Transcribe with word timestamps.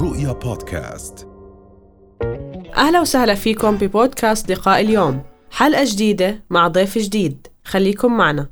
رؤيا 0.00 0.32
بودكاست. 0.32 1.28
أهلا 2.76 3.00
وسهلا 3.00 3.34
فيكم 3.34 3.76
ببودكاست 3.76 4.50
لقاء 4.50 4.80
اليوم. 4.80 5.22
حلقة 5.50 5.84
جديدة 5.84 6.42
مع 6.50 6.68
ضيف 6.68 6.98
جديد. 6.98 7.46
خليكم 7.64 8.16
معنا. 8.16 8.48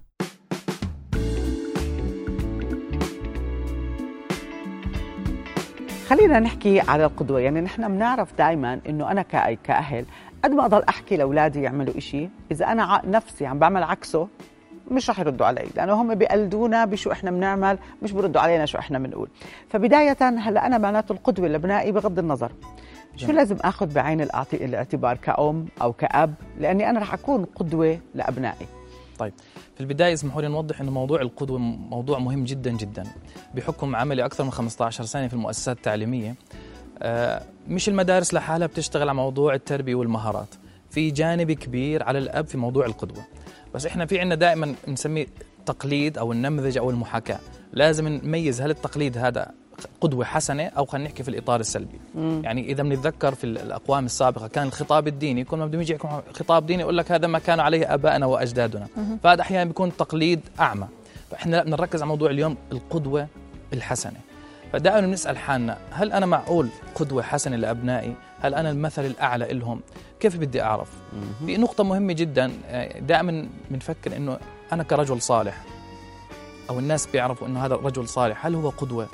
خلينا 6.09 6.41
نحكي 6.41 6.81
على 6.81 7.05
القدوة. 7.05 7.41
يعني 7.41 7.61
نحن 7.61 7.89
بنعرف 7.89 8.29
دائما 8.39 8.81
إنه 8.89 9.11
أنا 9.11 9.23
كأي 9.23 9.59
كأهل 9.65 10.05
قد 10.45 10.51
ما 10.51 10.65
أضل 10.65 10.83
أحكي 10.89 11.17
لأولادي 11.17 11.63
يعملوا 11.63 11.99
إشي. 11.99 12.29
إذا 12.51 12.67
أنا 12.67 12.83
ع- 12.85 13.03
نفسي 13.07 13.47
عم 13.47 13.59
بعمل 13.59 13.83
عكسه 13.83 14.29
مش 14.91 15.11
رح 15.11 15.21
يردوا 15.21 15.47
علي 15.47 15.67
لأنه 15.77 15.93
هم 16.03 16.15
بيقلدونا 16.15 16.85
بشو 16.85 17.13
إحنا 17.13 17.31
بنعمل 17.31 17.79
مش 18.03 18.13
بيردوا 18.13 18.41
علينا 18.41 18.67
شو 18.67 18.79
إحنا 18.79 18.99
بنقول. 18.99 19.29
فبداية 19.69 20.17
هلأ 20.21 20.67
أنا 20.67 20.79
معناته 20.79 21.13
القدوة 21.13 21.49
لابنائي 21.49 21.93
بغض 21.93 22.19
النظر 22.19 22.53
شو 23.17 23.33
لازم 23.33 23.57
آخذ 23.61 23.95
بعين 23.95 24.21
الاعتبار 24.53 25.17
كأم 25.17 25.67
أو 25.83 25.93
كأب؟ 25.93 26.35
لأني 26.61 26.91
أنا 26.91 27.01
رح 27.01 27.15
أكون 27.15 27.45
قدوة 27.45 27.99
لأبنائي. 28.15 28.67
طيب 29.19 29.33
في 29.75 29.81
البداية 29.81 30.13
اسمحوا 30.15 30.43
لي 30.43 30.49
نوضح 30.49 30.81
أنه 30.81 30.91
موضوع 30.91 31.21
القدوة 31.21 31.59
موضوع 31.59 32.19
مهم 32.19 32.45
جدا 32.45 32.71
جدا 32.71 33.05
بحكم 33.55 33.97
عملي 33.97 34.25
أكثر 34.25 34.45
من 34.45 34.51
15 34.51 35.05
سنة 35.05 35.29
في 35.29 35.35
المؤسسات 35.35 35.77
التعليمية. 35.77 36.35
آه، 37.03 37.43
مش 37.69 37.89
المدارس 37.89 38.35
لحالها 38.35 38.67
بتشتغل 38.67 39.03
على 39.03 39.15
موضوع 39.15 39.55
التربية 39.55 39.95
والمهارات. 39.95 40.49
في 40.97 41.11
جانب 41.11 41.53
كبير 41.53 42.03
على 42.03 42.19
الأب 42.19 42.47
في 42.47 42.59
موضوع 42.59 42.87
القدوة. 42.87 43.25
بس 43.75 43.87
إحنا 43.87 44.07
في 44.07 44.21
عنا 44.21 44.35
دائما 44.35 44.75
بنسميه 44.87 45.27
تقليد 45.67 46.19
أو 46.19 46.33
النمذجة 46.33 46.79
أو 46.79 46.91
المحاكاة. 46.91 47.39
لازم 47.73 48.09
نميز 48.09 48.61
هل 48.61 48.71
التقليد 48.71 49.19
هذا 49.19 49.51
قدوة 50.01 50.25
حسنة 50.25 50.63
أو 50.63 50.85
خلينا 50.85 51.09
نحكي 51.09 51.23
في 51.23 51.29
الإطار 51.29 51.61
السلبي. 51.61 52.01
يعني 52.17 52.73
إذا 52.73 52.83
بنتذكر 52.83 53.35
في 53.35 53.45
الأقوام 53.45 54.05
السابقة 54.07 54.49
كان 54.49 54.67
الخطاب 54.67 55.09
الديني 55.09 55.45
كل 55.45 55.57
ما 55.57 55.67
بده 55.67 55.81
يجي 55.81 55.99
خطاب 56.33 56.67
ديني 56.67 56.83
يقول 56.83 56.99
لك 56.99 57.13
هذا 57.13 57.27
ما 57.27 57.39
كان 57.39 57.61
عليه 57.61 57.95
آبائنا 57.95 58.27
وأجدادنا. 58.27 58.87
فهذا 59.23 59.41
أحيانا 59.41 59.65
بيكون 59.65 59.97
تقليد 59.97 60.41
أعمى. 60.61 60.89
فإحنا 61.31 61.57
لا 61.57 61.63
بدنا 61.63 61.77
نركز 61.77 62.03
على 62.03 62.09
موضوع 62.09 62.31
اليوم 62.31 62.57
القدوة 62.73 63.27
الحسنة. 63.73 64.21
فدائما 64.73 65.01
بنسأل 65.01 65.39
حالنا 65.39 65.79
هل 65.91 66.13
أنا 66.13 66.27
معقول 66.27 66.69
قدوة 66.95 67.23
حسنة 67.23 67.57
لأبنائي؟ 67.57 68.15
هل 68.41 68.55
أنا 68.55 68.71
المثل 68.71 69.05
الأعلى 69.05 69.53
لهم 69.53 69.81
كيف 70.21 70.37
بدي 70.37 70.63
أعرف؟ 70.63 70.89
في 71.47 71.57
نقطة 71.57 71.85
مهمة 71.85 72.13
جدا 72.13 72.53
آه، 72.67 72.99
دائما 73.01 73.49
بنفكر 73.71 74.17
إنه 74.17 74.39
أنا 74.73 74.83
كرجل 74.83 75.23
صالح 75.23 75.65
أو 76.71 76.79
الناس 76.79 77.07
بيعرفوا 77.07 77.47
إنه 77.49 77.67
هذا 77.67 77.75
رجل 77.75 78.09
صالح 78.09 78.47
هل 78.47 78.55
هو 78.55 78.69
قدوة؟ 78.69 79.09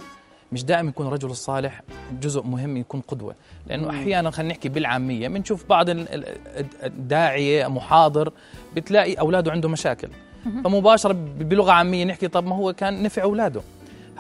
مش 0.53 0.65
دائما 0.65 0.89
يكون 0.89 1.07
الرجل 1.07 1.31
الصالح 1.31 1.83
جزء 2.21 2.43
مهم 2.43 2.77
يكون 2.77 3.01
قدوة 3.01 3.35
لأنه 3.67 3.91
أحيانا 3.91 4.31
خلينا 4.31 4.53
نحكي 4.53 4.69
بالعامية 4.69 5.29
بنشوف 5.29 5.65
بعض 5.69 5.91
ال- 5.91 6.09
ال- 6.15 6.67
الداعية 6.85 7.67
محاضر 7.67 8.33
بتلاقي 8.77 9.15
أولاده 9.15 9.53
عنده 9.53 9.69
مشاكل. 9.69 10.09
فمباشرة 10.65 11.13
ب- 11.13 11.49
بلغة 11.49 11.73
عامية 11.73 12.05
نحكي 12.05 12.29
طب 12.29 12.47
ما 12.47 12.57
هو 12.57 12.73
كان 12.73 13.03
نفع 13.03 13.23
أولاده. 13.23 13.61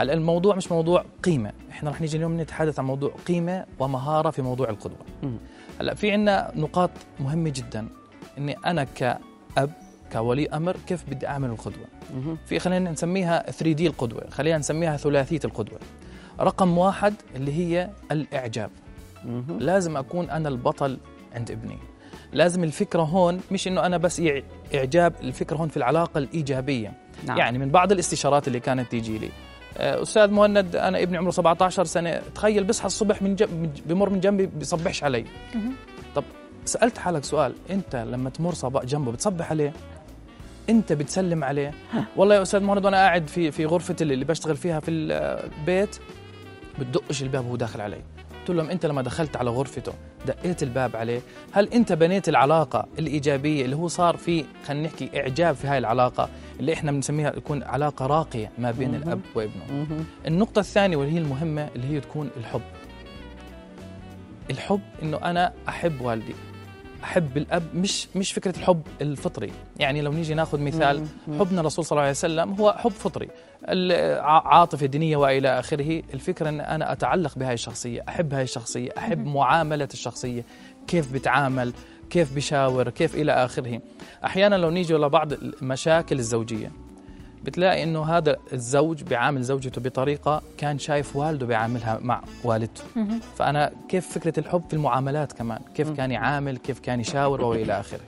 هلا 0.02 0.12
الموضوع 0.12 0.56
مش 0.56 0.72
موضوع 0.72 1.04
قيمة. 1.22 1.52
إحنا 1.70 1.90
رح 1.90 2.00
نيجي 2.00 2.16
اليوم 2.16 2.40
نتحدث 2.40 2.78
عن 2.78 2.84
موضوع 2.84 3.10
قيمة 3.28 3.66
ومهارة 3.78 4.30
في 4.30 4.42
موضوع 4.42 4.68
القدوة. 4.70 4.98
هلأ 5.80 5.94
في 5.94 6.12
عنا 6.12 6.52
نقاط 6.56 6.90
مهمة 7.20 7.50
جدا. 7.50 7.88
إني 8.38 8.56
أنا 8.66 8.84
كأب 8.84 9.70
كولي 10.12 10.48
أمر 10.48 10.76
كيف 10.86 11.04
بدي 11.10 11.26
أعمل 11.26 11.50
القدوة؟ 11.50 11.84
في 12.46 12.58
خلينا 12.58 12.90
نسميها 12.90 13.50
3 13.50 13.72
دي 13.72 13.86
القدوة. 13.86 14.30
خلينا 14.30 14.58
نسميها 14.58 14.96
ثلاثية 14.96 15.40
القدوة. 15.44 15.78
رقم 16.40 16.78
واحد 16.78 17.14
اللي 17.36 17.52
هي 17.52 17.90
الإعجاب. 18.12 18.70
لازم 19.58 19.96
أكون 19.96 20.30
أنا 20.30 20.48
البطل 20.48 20.98
عند 21.34 21.50
ابني. 21.50 21.78
لازم 22.32 22.64
الفكرة 22.64 23.02
هون 23.02 23.40
مش 23.50 23.68
إنه 23.68 23.86
أنا 23.86 23.96
بس 23.96 24.22
إعجاب 24.74 25.14
الفكرة 25.22 25.56
هون 25.56 25.68
في 25.68 25.76
العلاقة 25.76 26.18
الإيجابية. 26.18 26.92
نعم. 27.26 27.38
يعني 27.38 27.58
من 27.58 27.70
بعض 27.70 27.92
الاستشارات 27.92 28.48
اللي 28.48 28.60
كانت 28.60 28.90
تيجي 28.90 29.18
لي. 29.18 29.28
آه، 29.78 30.02
أستاذ 30.02 30.30
مهند 30.30 30.76
أنا 30.76 31.02
ابني 31.02 31.16
عمره 31.18 31.30
17 31.30 31.84
سنة. 31.84 32.22
تخيل 32.34 32.64
بيصحى 32.64 32.86
الصبح 32.86 33.22
من 33.22 33.36
جنب 33.36 33.72
بمر 33.86 34.10
من 34.10 34.20
جنبي 34.20 34.46
بيصبحش 34.46 35.04
علي. 35.04 35.24
طب 36.14 36.24
سألت 36.64 36.98
حالك 36.98 37.24
سؤال 37.24 37.54
أنت 37.70 37.96
لما 37.96 38.30
تمر 38.30 38.54
صباح 38.54 38.84
جنبه 38.84 39.12
بتصبح 39.12 39.50
عليه؟ 39.50 39.72
أنت 40.68 40.92
بتسلم 40.92 41.44
عليه؟ 41.44 41.74
والله 42.16 42.34
يا 42.34 42.42
أستاذ 42.42 42.60
مهند 42.60 42.84
وأنا 42.84 42.96
قاعد 42.96 43.26
في 43.28 43.50
في 43.50 43.66
غرفة 43.66 43.96
اللي 44.00 44.14
اللي 44.14 44.24
بشتغل 44.24 44.56
فيها 44.56 44.80
في 44.80 44.90
البيت 44.90 45.98
بتدقش 46.78 47.22
الباب 47.22 47.46
وهو 47.46 47.56
داخل 47.56 47.80
علي. 47.80 48.02
قلت 48.40 48.50
لهم 48.56 48.70
أنت 48.70 48.86
لما 48.86 49.02
دخلت 49.02 49.36
على 49.36 49.50
غرفته 49.50 49.92
دقيت 50.26 50.62
الباب 50.62 50.96
عليه. 50.96 51.20
هل 51.52 51.68
انت 51.68 51.92
بنيت 51.92 52.28
العلاقة 52.28 52.86
الإيجابية 52.98 53.64
اللي 53.64 53.76
هو 53.76 53.88
صار 53.88 54.16
في 54.16 54.44
خلينا 54.66 54.88
نحكي 54.88 55.10
إعجاب 55.20 55.54
في 55.54 55.66
هاي 55.66 55.78
العلاقة 55.78 56.28
اللي 56.60 56.72
إحنا 56.72 56.92
بنسميها 56.92 57.30
تكون 57.30 57.62
علاقة 57.62 58.06
راقية 58.06 58.50
ما 58.58 58.70
بين 58.70 58.94
الأب 58.94 59.20
وابنه؟ 59.34 60.04
النقطة 60.26 60.58
الثانية 60.60 60.96
واللي 60.96 61.14
هي 61.14 61.18
المهمة 61.18 61.68
اللي 61.76 61.86
هي 61.86 62.00
تكون 62.00 62.30
الحب. 62.36 62.60
الحب 64.50 64.80
إنه 65.02 65.16
أنا 65.16 65.52
أحب 65.68 66.00
والدي. 66.00 66.34
احب 67.04 67.36
الأب 67.36 67.62
مش 67.74 68.08
مش 68.16 68.32
فكرة 68.32 68.58
الحب 68.58 68.82
الفطري. 69.00 69.52
يعني 69.78 70.02
لو 70.02 70.12
نيجي 70.12 70.34
ناخذ 70.34 70.60
مثال 70.60 71.06
حبنا 71.38 71.60
الرسول 71.60 71.84
صلى 71.84 71.92
الله 71.92 72.02
عليه 72.02 72.10
وسلم 72.10 72.52
هو 72.52 72.72
حب 72.78 72.90
فطري. 72.90 73.28
عاطفة 74.44 74.86
دينية 74.86 75.16
وإلى 75.16 75.58
آخره. 75.58 76.02
الفكرة 76.14 76.48
إن 76.48 76.60
أنا 76.60 76.92
أتعلق 76.92 77.38
بهاي 77.38 77.54
الشخصية 77.54 78.04
أحب 78.08 78.34
هاي 78.34 78.42
الشخصية 78.42 78.90
أحب 78.98 79.26
معاملة 79.26 79.88
الشخصية. 79.92 80.44
كيف 80.86 81.12
بتعامل؟ 81.12 81.72
كيف 82.10 82.36
بشاور؟ 82.36 82.90
كيف 82.90 83.14
إلى 83.14 83.32
آخره؟ 83.32 83.80
أحيانا 84.24 84.54
لو 84.54 84.70
نيجي 84.70 84.94
لبعض 84.94 85.32
المشاكل 85.32 86.18
الزوجية 86.18 86.72
بتلاقي 87.44 87.82
إنه 87.82 88.04
هذا 88.04 88.36
الزوج 88.52 89.02
بيعامل 89.02 89.42
زوجته 89.42 89.80
بطريقة 89.80 90.42
كان 90.58 90.78
شايف 90.78 91.16
والده 91.16 91.46
بيعاملها 91.46 91.98
مع 92.02 92.22
والدته. 92.44 92.82
فأنا 93.36 93.72
كيف 93.88 94.08
فكرة 94.18 94.40
الحب 94.40 94.62
في 94.68 94.74
المعاملات 94.74 95.32
كمان؟ 95.32 95.60
كيف 95.74 95.90
كان 95.90 96.10
يعامل؟ 96.10 96.58
كيف 96.58 96.78
كان 96.80 97.00
يشاور؟ 97.00 97.44
وإلى 97.44 97.72
آخره. 97.80 98.00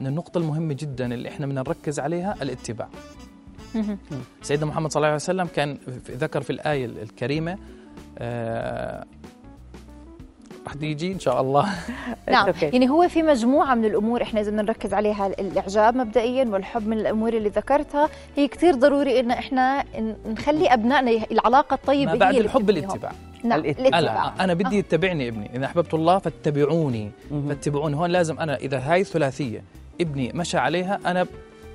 من 0.00 0.06
النقطة 0.06 0.38
المهمة 0.38 0.74
جدا 0.74 1.14
اللي 1.14 1.28
إحنا 1.28 1.46
بدنا 1.46 1.60
نركز 1.60 2.00
عليها 2.00 2.36
الاتباع. 2.42 2.88
سيدنا 4.42 4.66
محمد 4.66 4.90
صلى 4.92 5.00
الله 5.00 5.06
عليه 5.06 5.16
وسلم 5.16 5.46
كان 5.46 5.78
ذكر 6.10 6.40
في 6.42 6.50
الآية 6.50 6.84
الكريمة 6.86 7.58
آه 8.18 9.04
رح 10.66 10.74
تيجي 10.74 11.12
إن 11.12 11.18
شاء 11.18 11.40
الله. 11.40 11.68
نعم. 12.30 12.52
يعني 12.62 12.90
هو 12.90 13.08
في 13.08 13.22
مجموعة 13.22 13.74
من 13.74 13.84
الأمور 13.84 14.22
إحنا 14.22 14.40
إذا 14.40 14.50
بدنا 14.50 14.62
نركز 14.62 14.94
عليها 14.94 15.26
الإعجاب 15.26 15.96
مبدئيا 15.96 16.44
والحب 16.44 16.86
من 16.88 16.98
الأمور 16.98 17.32
اللي 17.32 17.48
ذكرتها. 17.48 18.08
هي 18.36 18.48
كتير 18.48 18.74
ضروري 18.74 19.20
إن 19.20 19.30
إحنا 19.30 19.82
ن- 19.98 20.14
نخلي 20.26 20.66
أبنائنا 20.74 21.10
يه- 21.10 21.26
العلاقة 21.32 21.74
الطيبة 21.74 22.04
ما 22.06 22.12
هي 22.14 22.18
بعد 22.18 22.34
اللي 22.34 22.46
الحب. 22.46 22.70
الاتباع. 22.70 23.12
نعم 23.44 23.60
الاتباع. 23.60 23.98
ألا 23.98 24.44
أنا 24.44 24.54
بدي 24.54 24.76
يتبعني 24.78 25.28
ابني. 25.28 25.50
إذا 25.56 25.66
أحببت 25.66 25.94
الله 25.94 26.18
فاتبعوني. 26.18 27.10
فاتبعوني. 27.48 27.96
هون 27.96 28.10
لازم 28.10 28.40
أنا 28.40 28.56
إذا 28.56 28.78
هاي 28.78 29.04
ثلاثية 29.04 29.62
ابني 30.00 30.32
مشى 30.34 30.58
عليها 30.58 30.98
أنا 31.06 31.26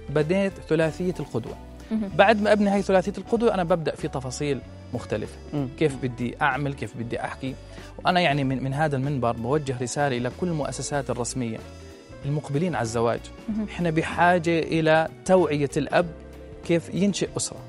بديت 0.09 0.53
ثلاثية 0.69 1.13
القدوة. 1.19 1.53
بعد 2.17 2.41
ما 2.41 2.51
ابني 2.51 2.69
هاي 2.69 2.81
ثلاثية 2.81 3.13
القدوة 3.17 3.53
أنا 3.53 3.63
ببدأ 3.63 3.95
في 3.95 4.07
تفاصيل 4.07 4.59
مختلفة. 4.93 5.33
كيف 5.79 5.95
بدي 6.03 6.35
أعمل 6.41 6.73
كيف 6.73 6.97
بدي 6.97 7.21
أحكي؟ 7.21 7.55
وأنا 8.05 8.19
يعني 8.19 8.43
من, 8.43 8.63
من 8.63 8.73
هذا 8.73 8.97
المنبر 8.97 9.31
بوجه 9.31 9.75
رسالة 9.81 10.17
إلى 10.17 10.31
كل 10.41 10.47
المؤسسات 10.47 11.09
الرسمية 11.09 11.57
المقبلين 12.25 12.75
على 12.75 12.83
الزواج. 12.83 13.19
إحنا 13.69 13.89
بحاجة 13.89 14.59
إلى 14.59 15.07
توعية 15.25 15.69
الأب 15.77 16.07
كيف 16.67 16.89
ينشئ 16.93 17.29
أسرة. 17.37 17.59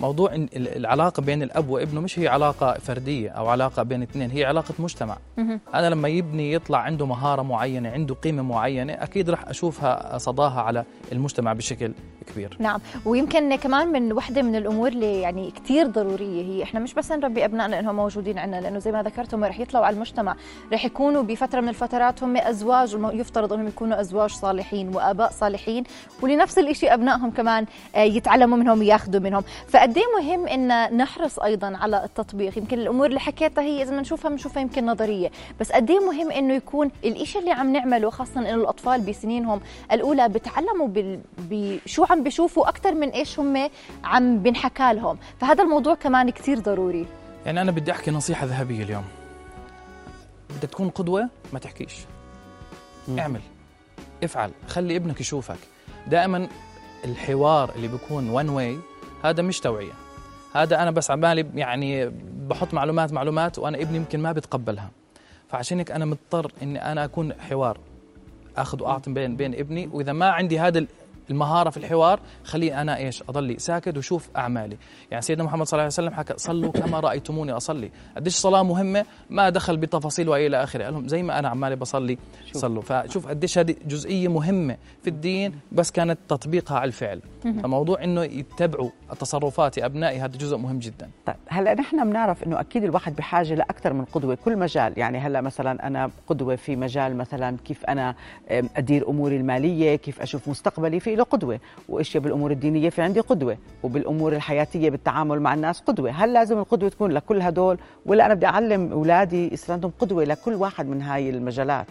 موضوع 0.00 0.34
إن 0.34 0.48
ال- 0.56 0.76
العلاقة 0.76 1.20
بين 1.20 1.42
الأب 1.42 1.68
وابنه 1.68 2.00
مش 2.00 2.18
هي 2.18 2.28
علاقة 2.28 2.74
فردية 2.74 3.30
أو 3.30 3.48
علاقة 3.48 3.82
بين 3.82 4.02
اثنين 4.02 4.30
هي 4.30 4.44
علاقة 4.44 4.74
مجتمع. 4.78 5.16
أنا 5.74 5.90
لما 5.90 6.08
يبني 6.08 6.52
يطلع 6.52 6.78
عنده 6.78 7.06
مهارة 7.06 7.42
معينة 7.42 7.90
عنده 7.90 8.14
قيمة 8.14 8.42
معينة 8.42 8.92
أكيد 8.92 9.30
راح 9.30 9.48
أشوفها 9.48 10.18
صداها 10.18 10.60
على 10.60 10.84
المجتمع 11.12 11.52
بشكل 11.52 11.92
كبير. 12.32 12.56
نعم 12.60 12.80
ويمكن 13.04 13.56
كمان 13.56 13.92
من 13.92 14.12
وحدة 14.12 14.42
من 14.42 14.56
الأمور 14.56 14.88
اللي 14.88 15.20
يعني 15.20 15.50
كثير 15.50 15.86
ضرورية 15.86 16.42
هي 16.44 16.62
إحنا 16.62 16.80
مش 16.80 16.94
بس 16.94 17.12
نربي 17.12 17.44
أبنائنا 17.44 17.78
إنهم 17.78 17.96
موجودين 17.96 18.38
عندنا 18.38 18.60
لأنه 18.60 18.78
زي 18.78 18.92
ما 18.92 19.02
ذكرت 19.02 19.34
هم 19.34 19.44
رح 19.44 19.60
يطلعوا 19.60 19.86
على 19.86 19.94
المجتمع. 19.96 20.36
رح 20.72 20.84
يكونوا 20.84 21.22
بفترة 21.22 21.60
من 21.60 21.68
الفترات 21.68 22.22
هم 22.22 22.36
أزواج 22.36 22.96
يفترض 23.12 23.52
إنهم 23.52 23.68
يكونوا 23.68 24.00
أزواج 24.00 24.30
صالحين 24.30 24.96
وآباء 24.96 25.30
صالحين 25.30 25.84
ولنفس 26.22 26.58
الشيء 26.58 26.94
أبنائهم 26.94 27.30
كمان 27.30 27.66
آه، 27.96 27.98
يتعلموا 28.02 28.56
منهم 28.58 28.78
وياخذوا 28.78 29.20
منهم. 29.20 29.42
فقد 29.68 29.98
مهم 30.18 30.46
إن 30.48 30.96
نحرص 30.96 31.38
أيضا 31.38 31.76
على 31.76 32.04
التطبيق. 32.04 32.58
يمكن 32.58 32.78
الأمور 32.78 33.06
اللي 33.06 33.20
حكيتها 33.20 33.62
هي 33.62 33.82
إذا 33.82 33.96
بنشوفها 33.96 34.30
بنشوفها 34.30 34.62
يمكن 34.62 34.86
نظرية. 34.86 35.30
بس 35.60 35.72
قد 35.72 35.90
إيه 35.90 36.00
مهم 36.00 36.30
إنه 36.30 36.54
يكون 36.54 36.90
الشيء 37.04 37.40
اللي 37.40 37.52
عم 37.52 37.72
نعمله 37.72 38.10
خاصه 38.10 38.40
إنه 38.40 38.54
الأطفال 38.54 39.00
بسنينهم 39.00 39.60
الأولى 39.92 40.28
بتعلموا 40.28 40.88
بال... 40.88 41.20
بشو 41.38 42.04
عم 42.10 42.22
بيشوفوا 42.22 42.68
أكثر 42.68 42.94
من 42.94 43.08
إيش 43.08 43.38
هم 43.38 43.70
عم 44.04 44.38
بنحكى 44.38 44.92
لهم. 44.92 45.18
فهذا 45.40 45.62
الموضوع 45.62 45.94
كمان 45.94 46.30
كثير 46.30 46.58
ضروري. 46.58 47.06
يعني 47.46 47.60
أنا 47.60 47.70
بدي 47.70 47.90
أحكي 47.92 48.10
نصيحة 48.10 48.46
ذهبية 48.46 48.82
اليوم. 48.82 49.04
بدك 50.50 50.68
تكون 50.68 50.88
قدوة 50.88 51.28
ما 51.52 51.58
تحكيش. 51.58 51.94
مم. 53.08 53.18
اعمل. 53.18 53.40
افعل. 54.24 54.50
خلي 54.68 54.96
ابنك 54.96 55.20
يشوفك. 55.20 55.58
دائما 56.06 56.48
الحوار 57.04 57.70
اللي 57.76 57.88
بيكون 57.88 58.30
وان 58.30 58.48
واي 58.48 58.78
هذا 59.26 59.42
مش 59.42 59.60
توعية. 59.60 59.92
هذا 60.54 60.82
أنا 60.82 60.90
بس 60.90 61.10
عمالي 61.10 61.46
يعني 61.54 62.10
بحط 62.48 62.74
معلومات 62.74 63.12
معلومات 63.12 63.58
وأنا 63.58 63.78
ابني 63.82 63.96
يمكن 63.96 64.20
ما 64.20 64.32
بيتقبلها. 64.32 64.90
فعشان 65.48 65.78
هيك 65.78 65.90
أنا 65.90 66.04
مضطر 66.04 66.52
إني 66.62 66.92
أنا 66.92 67.04
أكون 67.04 67.32
حوار 67.32 67.78
أخذ 68.56 68.82
وأعطي 68.82 69.12
بين 69.12 69.36
بين 69.36 69.54
ابني 69.54 69.90
وإذا 69.92 70.12
ما 70.12 70.26
عندي 70.26 70.60
هذا 70.60 70.86
المهارة 71.30 71.70
في 71.70 71.76
الحوار 71.76 72.20
خليني 72.44 72.80
أنا 72.80 72.96
إيش؟ 72.96 73.22
أضلي 73.28 73.58
ساكت 73.58 73.96
وشوف 73.96 74.28
أعمالي. 74.36 74.76
يعني 75.10 75.22
سيدنا 75.22 75.44
محمد 75.44 75.66
صلى 75.66 75.72
الله 75.72 75.82
عليه 75.82 75.92
وسلم 75.92 76.14
حكى 76.14 76.34
صلوا 76.36 76.72
كما 76.72 77.00
رأيتموني 77.00 77.52
أصلي. 77.52 77.90
قديش 78.16 78.34
الصلاه 78.34 78.62
مهمة؟ 78.62 79.04
ما 79.30 79.48
دخل 79.48 79.76
بتفاصيل 79.76 80.28
وإلى 80.28 80.62
آخره. 80.62 80.84
قال 80.84 80.92
لهم 80.92 81.08
زي 81.08 81.22
ما 81.22 81.38
أنا 81.38 81.48
عمالي 81.48 81.76
بصلي 81.76 82.18
شوف. 82.46 82.62
صلوا. 82.62 82.82
فشوف 82.82 83.26
قديش 83.26 83.58
هذه 83.58 83.74
جزئية 83.86 84.28
مهمة 84.28 84.76
في 85.02 85.10
الدين 85.10 85.60
بس 85.72 85.90
كانت 85.90 86.18
تطبيقها 86.28 86.78
على 86.78 86.88
الفعل. 86.88 87.20
فموضوع 87.42 88.04
إنه 88.04 88.22
يتبعوا 88.22 88.90
تصرفات 89.20 89.78
أبنائي 89.78 90.18
هذا 90.18 90.36
جزء 90.36 90.56
مهم 90.56 90.78
جدا. 90.78 91.10
طيب 91.26 91.36
هلأ 91.48 91.74
نحن 91.74 92.10
بنعرف 92.10 92.42
إنه 92.44 92.60
أكيد 92.60 92.84
الواحد 92.84 93.16
بحاجة 93.16 93.54
لأكثر 93.54 93.92
من 93.92 94.04
قدوة 94.04 94.38
كل 94.44 94.56
مجال. 94.56 94.98
يعني 94.98 95.18
هلأ 95.18 95.40
مثلا 95.40 95.86
أنا 95.86 96.10
قدوة 96.26 96.56
في 96.56 96.76
مجال 96.76 97.16
مثلا 97.16 97.56
كيف 97.64 97.84
أنا 97.84 98.14
أدير 98.50 99.08
أموري 99.08 99.36
المالية 99.36 99.96
كيف 99.96 100.20
أشوف 100.20 100.48
مستقبلي. 100.48 101.00
في 101.00 101.15
له 101.16 101.24
قدوة 101.24 101.60
واشياء 101.88 102.22
بالأمور 102.22 102.50
الدينية؟ 102.50 102.90
في 102.90 103.02
عندي 103.02 103.20
قدوة 103.20 103.58
وبالأمور 103.82 104.32
الحياتية 104.32 104.90
بالتعامل 104.90 105.40
مع 105.40 105.54
الناس 105.54 105.80
قدوة. 105.80 106.10
هل 106.10 106.32
لازم 106.32 106.58
القدوة 106.58 106.88
تكون 106.88 107.12
لكل 107.12 107.42
هدول؟ 107.42 107.78
ولا 108.06 108.26
أنا 108.26 108.34
بدي 108.34 108.46
أعلم 108.46 108.92
أولادي 108.92 109.52
يصير 109.52 109.72
عندهم 109.74 109.92
قدوة 109.98 110.24
لكل 110.24 110.54
واحد 110.54 110.86
من 110.86 111.02
هاي 111.02 111.30
المجالات؟ 111.30 111.86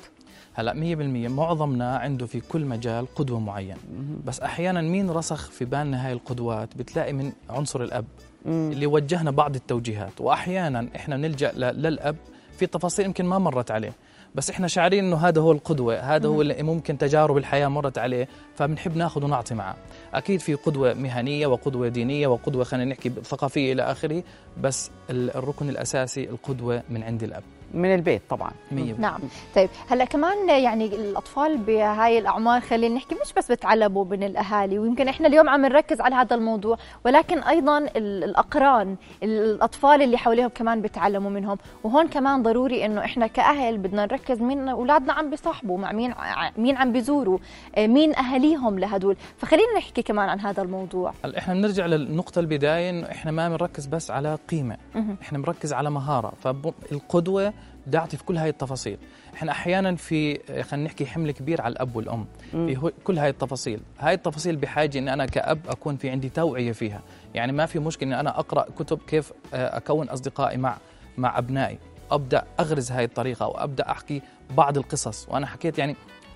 هلأ 0.53 0.73
100% 0.73 1.31
معظمنا 1.31 1.97
عنده 1.97 2.25
في 2.25 2.39
كل 2.39 2.65
مجال 2.65 3.15
قدوة 3.15 3.39
معين 3.39 3.77
بس 4.25 4.39
أحيانا 4.39 4.81
مين 4.81 5.09
رسخ 5.09 5.49
في 5.51 5.65
بالنا 5.65 6.07
هاي 6.07 6.13
القدوات؟ 6.13 6.77
بتلاقي 6.77 7.13
من 7.13 7.31
عنصر 7.49 7.81
الأب. 7.83 8.05
اللي 8.45 8.85
وجهنا 8.85 9.31
بعض 9.31 9.55
التوجيهات. 9.55 10.21
واحيانا 10.21 10.87
إحنا 10.95 11.17
بنلجأ 11.17 11.51
للأب 11.51 12.15
في 12.57 12.65
تفاصيل 12.65 13.05
يمكن 13.05 13.25
ما 13.25 13.37
مرت 13.39 13.71
عليه. 13.71 13.91
بس 14.35 14.49
إحنا 14.49 14.67
شاعرين 14.67 15.05
إنه 15.05 15.17
هذا 15.17 15.41
هو 15.41 15.51
القدوة 15.51 15.99
هذا 15.99 16.27
هو 16.29 16.41
اللي 16.41 16.63
ممكن 16.63 16.97
تجارب 16.97 17.37
الحياة 17.37 17.67
مرت 17.67 17.97
عليه 17.97 18.27
فبنحب 18.55 18.97
ناخذ 18.97 19.23
ونعطي 19.23 19.55
معه. 19.55 19.75
أكيد 20.13 20.39
في 20.39 20.53
قدوة 20.53 20.93
مهنية 20.93 21.47
وقدوة 21.47 21.87
دينية 21.87 22.27
وقدوة 22.27 22.63
خلينا 22.63 22.91
نحكي 22.91 23.09
ثقافيه 23.09 23.73
إلى 23.73 23.81
آخره 23.81 24.23
بس 24.61 24.91
ال- 25.09 25.35
الركن 25.35 25.69
الأساسي 25.69 26.23
القدوة 26.29 26.83
من 26.89 27.03
عند 27.03 27.23
الأب. 27.23 27.43
من 27.73 27.95
البيت 27.95 28.21
طبعا. 28.29 28.51
100% 28.71 28.73
نعم. 28.99 29.19
طيب 29.55 29.69
هلا 29.89 30.05
كمان 30.05 30.49
يعني 30.49 30.85
الأطفال 30.85 31.57
بهاي 31.57 32.19
الأعمار 32.19 32.61
خلينا 32.61 32.95
نحكي 32.95 33.15
مش 33.25 33.33
بس 33.37 33.51
بتعلموا 33.51 34.05
من 34.05 34.23
الأهالي 34.23 34.79
ويمكن 34.79 35.07
إحنا 35.07 35.27
اليوم 35.27 35.49
عم 35.49 35.65
نركز 35.65 36.01
على 36.01 36.15
هذا 36.15 36.35
الموضوع 36.35 36.77
ولكن 37.05 37.39
أيضا 37.39 37.77
ال- 37.77 38.23
الأقران 38.23 38.95
الأطفال 39.23 40.01
اللي 40.01 40.17
حواليهم 40.17 40.47
كمان 40.49 40.81
بيتعلموا 40.81 41.31
منهم. 41.31 41.57
وهون 41.83 42.07
كمان 42.07 42.43
ضروري 42.43 42.85
إنه 42.85 43.01
إحنا 43.05 43.27
كأهل 43.27 43.77
بدنا 43.77 44.01
نركز 44.05 44.41
مين 44.41 44.69
أولادنا 44.69 45.13
عم 45.13 45.29
بيصاحبوا 45.29 45.77
مع 45.77 45.91
مين 45.91 46.13
مين 46.57 46.77
عم 46.77 46.91
بيزوروا 46.91 47.37
آه، 47.75 47.87
مين 47.87 48.15
أهاليهم 48.15 48.79
لهدول. 48.79 49.15
فخلينا 49.37 49.77
نحكي 49.77 50.01
كمان 50.01 50.29
عن 50.29 50.39
هذا 50.39 50.61
الموضوع. 50.63 51.13
هلا 51.25 51.37
إحنا 51.37 51.53
بنرجع 51.53 51.85
للنقطة 51.85 52.39
البداية 52.39 52.89
إنه 52.89 53.07
إحنا 53.11 53.31
ما 53.31 53.49
بنركز 53.49 53.85
بس 53.85 54.11
على 54.11 54.37
قيمة، 54.51 54.77
مهم. 54.95 55.17
إحنا 55.21 55.37
بنركز 55.37 55.73
على 55.73 55.89
مهارة، 55.89 56.33
فالقدوة 56.43 57.53
بدي 57.87 57.97
اعطي 57.97 58.17
في 58.17 58.23
كل 58.23 58.37
هاي 58.37 58.49
التفاصيل، 58.49 58.97
إحنا 59.33 59.51
أحيانا 59.51 59.95
في 59.95 60.39
خلينا 60.63 60.85
نحكي 60.85 61.05
حمل 61.05 61.31
كبير 61.31 61.61
على 61.61 61.71
الأب 61.71 61.95
والأم. 61.95 62.25
في 62.51 62.91
كل 63.03 63.17
هاي 63.17 63.29
التفاصيل، 63.29 63.79
هاي 63.99 64.13
التفاصيل 64.13 64.55
بحاجة 64.55 64.99
إن 64.99 65.09
أنا 65.09 65.25
كأب 65.25 65.59
أكون 65.67 65.97
في 65.97 66.09
عندي 66.09 66.29
توعية 66.29 66.71
فيها، 66.71 67.01
يعني 67.33 67.51
ما 67.51 67.65
في 67.65 67.79
مشكلة 67.79 68.09
إن 68.09 68.13
أنا 68.13 68.39
أقرأ 68.39 68.65
كتب 68.79 68.99
كيف 69.07 69.33
آه، 69.53 69.77
أكون 69.77 70.09
أصدقائي 70.09 70.57
مع 70.57 70.77
مع 71.17 71.37
أبنائي، 71.37 71.77
أبدأ 72.11 72.43
أغرز 72.59 72.91
هاي 72.91 73.03
الطريقة 73.03 73.43
أو 73.43 73.51
أبدأ 73.51 73.91
أحكي 73.91 74.21
بعض 74.57 74.77
القصص، 74.77 75.29
وأنا 75.29 75.45
حكيت 75.45 75.77
يعني 75.79 75.95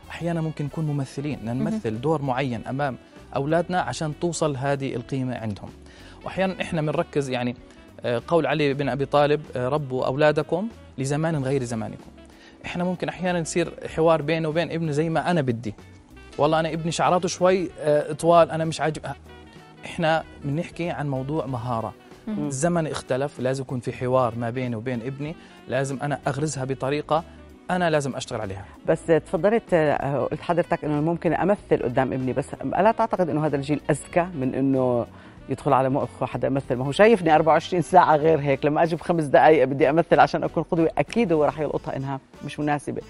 أحيانا 0.10 0.42
ممكن 0.42 0.66
نكون 0.66 0.86
ممثلين. 0.86 1.40
نمثل 1.46 2.02
دور 2.02 2.22
معين 2.22 2.68
أمام 2.68 2.98
أولادنا 3.36 3.82
عشان 3.82 4.14
توصل 4.22 4.58
هذه 4.58 4.96
القيمة 4.96 5.36
عندهم. 5.36 5.70
وأحيانا 6.26 6.62
إحنا 6.62 6.82
بنركز 6.82 7.30
يعني 7.30 7.52
آه، 7.52 7.56
قول 8.28 8.46
علي 8.48 8.74
بن 8.74 8.90
أبي 8.90 9.06
طالب 9.06 9.42
آه، 9.56 9.70
ربوا 9.70 10.06
أولادكم 10.06 10.68
لزمان 10.98 11.44
غير 11.44 11.64
زمانكم. 11.64 12.04
إحنا 12.66 12.84
ممكن 12.84 13.10
أحيانا 13.10 13.40
يصير 13.40 13.74
حوار 13.96 14.22
بينه 14.22 14.50
وبين 14.50 14.72
ابنه 14.72 14.92
زي 14.92 15.10
ما 15.10 15.32
أنا 15.32 15.42
بدي. 15.42 15.74
والله 16.38 16.60
أنا 16.60 16.74
ابني 16.74 16.92
شعراته 16.92 17.28
شوي 17.28 17.70
آه، 17.80 18.14
طوال 18.14 18.52
أنا 18.52 18.66
مش 18.66 18.82
عاجب. 18.82 19.02
إحنا 19.86 20.24
بنحكي 20.46 20.90
عن 20.90 21.10
موضوع 21.10 21.46
مهارة. 21.46 21.94
الزمن 22.28 22.88
اختلف 22.88 23.40
لازم 23.40 23.64
يكون 23.64 23.80
في 23.80 23.92
حوار 23.94 24.36
ما 24.36 24.50
بيني 24.50 24.76
وبين 24.76 25.02
ابني 25.02 25.36
لازم 25.68 25.98
أنا 26.02 26.20
أغرزها 26.28 26.66
بطريقة 26.66 27.24
أنا 27.72 27.90
لازم 27.90 28.16
أشتغل 28.16 28.42
عليها. 28.42 28.66
بس 28.88 29.06
تفضلت 29.06 29.74
آه، 29.74 30.28
قلت 30.32 30.42
حضرتك 30.42 30.86
إنه 30.86 31.02
ممكن 31.02 31.34
أمثل 31.34 31.84
قدام 31.84 32.14
ابني 32.14 32.34
بس 32.34 32.46
ألا 32.64 32.92
تعتقد 32.92 33.30
إنه 33.30 33.46
هذا 33.46 33.56
الجيل 33.56 33.82
اذكى 33.90 34.28
من 34.36 34.56
إنه 34.56 35.06
يدخل 35.50 35.74
على 35.74 35.90
مخه 35.90 36.26
حدا 36.26 36.48
يمثل 36.48 36.76
ما 36.76 36.86
هو 36.86 36.92
شايفني 36.92 37.36
24 37.36 37.82
ساعة 37.82 38.16
غير 38.16 38.40
هيك. 38.40 38.66
لما 38.66 38.84
أجي 38.84 38.96
بخمس 38.96 39.24
دقائق 39.24 39.64
بدي 39.66 39.90
أمثل 39.90 40.20
عشان 40.20 40.44
أكون 40.44 40.64
قدوة 40.64 40.90
أكيد 40.98 41.34
هو 41.34 41.46
رح 41.46 41.60
يلقطها 41.60 41.96
إنها 41.96 42.20
مش 42.46 42.60
مناسبة. 42.60 43.02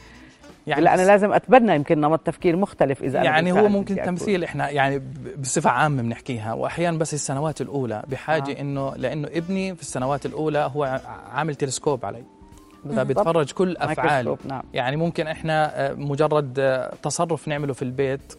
يعني 0.68 0.82
لا 0.82 0.94
أنا 0.94 1.02
لازم 1.02 1.34
أتبنى 1.34 1.76
يمكن 1.76 2.02
نمط 2.02 2.20
تفكير 2.20 2.56
مختلف 2.56 3.04
إذا 3.04 3.24
يعني 3.24 3.52
هو 3.52 3.68
ممكن. 3.68 3.96
تمثيل 3.96 4.44
إحنا 4.44 4.70
يعني 4.70 5.02
بصفة 5.38 5.70
عامة 5.70 6.02
بنحكيها. 6.02 6.54
واحيانا 6.54 6.98
بس 6.98 7.14
السنوات 7.14 7.62
الأولى 7.62 8.04
بحاجة 8.08 8.52
آه. 8.52 8.62
انه 8.62 8.96
لأنه 8.96 9.28
ابني 9.28 9.76
في 9.76 9.82
السنوات 9.82 10.26
الأولى 10.26 10.72
هو 10.76 11.02
عامل 11.32 11.56
تلسكوب 11.56 12.06
علي. 12.06 12.24
فبيتفرج 12.96 13.52
كل 13.52 13.78
افعالي 13.78 14.38
نعم. 14.46 14.64
يعني 14.74 14.96
ممكن 14.96 15.28
إحنا 15.28 15.86
آه، 15.90 15.94
مجرد 15.94 16.60
آه، 16.60 16.94
تصرف 17.04 17.48
نعمله 17.48 17.74
في 17.74 17.82
البيت 17.82 18.34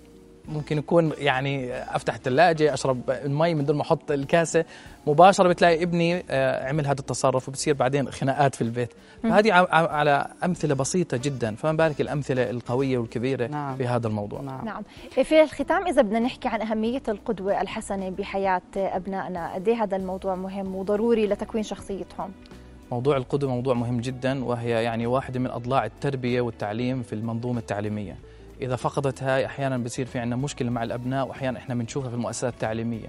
ممكن 0.49 0.79
يكون 0.79 1.13
يعني 1.19 1.75
أفتح 1.75 2.15
الثلاجه 2.15 2.75
أشرب 2.75 3.11
المي 3.11 3.55
من 3.55 3.65
دون 3.65 3.77
ما 3.77 3.83
أحط 3.83 4.11
الكاسة. 4.11 4.65
مباشرة 5.07 5.49
بتلاقي 5.49 5.83
ابني 5.83 6.25
آه، 6.31 6.69
عمل 6.69 6.87
هذا 6.87 7.01
التصرف 7.01 7.49
وبتصير 7.49 7.75
بعدين 7.75 8.11
خناقات 8.11 8.55
في 8.55 8.62
البيت. 8.62 8.93
فهذه 9.23 9.53
على 9.73 10.26
أمثلة 10.45 10.75
بسيطة 10.75 11.17
جدا. 11.17 11.55
فما 11.55 11.73
بالك 11.73 12.00
الأمثلة 12.00 12.50
القوية 12.50 12.99
والكبيرة 12.99 13.47
نعم. 13.47 13.76
في 13.76 13.87
هذا 13.87 14.07
الموضوع. 14.07 14.41
نعم. 14.41 14.64
نعم. 14.64 14.83
في 15.11 15.43
الختام 15.43 15.87
إذا 15.87 16.03
بدنا 16.03 16.19
نحكي 16.19 16.49
عن 16.49 16.62
أهمية 16.62 17.03
القدوة 17.09 17.61
الحسنة 17.61 18.11
بحياة 18.11 18.62
أبنائنا 18.76 19.55
قد 19.55 19.69
إيه 19.69 19.83
هذا 19.83 19.97
الموضوع 19.97 20.35
مهم 20.35 20.75
وضروري 20.75 21.26
لتكوين 21.26 21.64
شخصيتهم؟ 21.64 22.31
موضوع 22.93 23.17
القدوة 23.17 23.50
موضوع 23.50 23.75
مهم 23.75 24.00
جدا 24.00 24.45
وهي 24.45 24.71
يعني 24.71 25.07
واحدة 25.07 25.41
من 25.41 25.50
أضلاع 25.50 25.85
التربية 25.85 26.41
والتعليم 26.41 27.03
في 27.03 27.12
المنظومة 27.12 27.59
التعليمية. 27.59 28.17
إذا 28.62 28.76
فقدت 28.76 29.23
هاي 29.23 29.47
أحيانا 29.47 29.79
بصير 29.79 30.07
في 30.07 30.19
عندنا 30.19 30.37
مشكلة 30.37 30.71
مع 30.71 30.83
الأبناء 30.83 31.26
وأحيانا 31.29 31.59
إحنا 31.59 31.75
بنشوفها 31.75 32.09
في 32.09 32.14
المؤسسات 32.14 32.52
التعليمية 32.52 33.07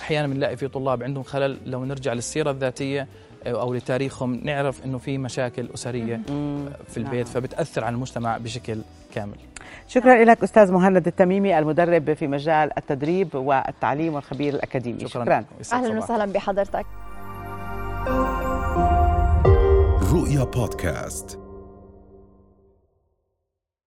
أحيانا 0.00 0.26
بنلاقي 0.26 0.56
في 0.56 0.68
طلاب 0.68 1.02
عندهم 1.02 1.22
خلل 1.22 1.58
لو 1.66 1.84
نرجع 1.84 2.12
للسيرة 2.12 2.50
الذاتية 2.50 3.08
أو 3.46 3.74
لتاريخهم 3.74 4.40
نعرف 4.44 4.84
إنه 4.84 4.98
في 4.98 5.18
مشاكل 5.18 5.68
أسرية 5.74 6.20
مم. 6.30 6.68
في 6.88 6.96
البيت 6.96 7.26
نعم. 7.26 7.34
فبتأثر 7.34 7.84
على 7.84 7.94
المجتمع 7.94 8.38
بشكل 8.38 8.78
كامل 9.14 9.36
شكرا 9.88 10.24
لك 10.24 10.42
أستاذ 10.42 10.72
مهند 10.72 11.06
التميمي 11.06 11.58
المدرب 11.58 12.14
في 12.14 12.26
مجال 12.26 12.78
التدريب 12.78 13.34
والتعليم 13.34 14.14
والخبير 14.14 14.54
الأكاديمي 14.54 15.00
شكرا, 15.08 15.24
شكرا. 15.24 15.44
صباحك. 15.62 16.02
وسهلا 16.02 16.32
بحضرتك 16.32 16.86
رؤيا 20.12 20.44
بودكاست 20.44 21.47